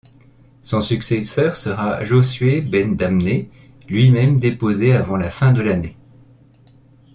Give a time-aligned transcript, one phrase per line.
[0.63, 3.51] Son successeur sera Josué ben Damnée,
[3.87, 5.95] lui-même déposé avant la fin de l’année.